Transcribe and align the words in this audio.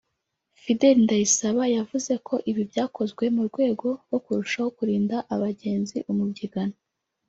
Fidele 0.61 0.99
Ndayisaba 1.05 1.63
yavuze 1.77 2.13
ko 2.27 2.35
ibi 2.49 2.63
byakozwe 2.71 3.23
mu 3.35 3.41
rwego 3.49 3.87
rwo 4.05 4.19
kurushaho 4.25 4.69
kurinda 4.77 5.15
abagenzi 5.33 5.97
umubyigano 6.11 6.75